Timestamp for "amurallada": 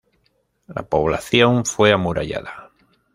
1.91-2.71